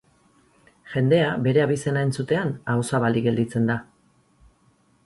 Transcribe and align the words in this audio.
Jendea 0.93 1.27
bere 1.49 1.63
abizena 1.65 2.03
entzutean 2.09 2.55
ahozabalik 2.75 3.29
gelditzen 3.31 3.71
da. 3.73 3.79